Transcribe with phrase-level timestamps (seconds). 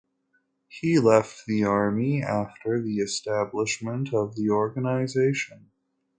[0.67, 5.69] He left the army after the establishment of the organization.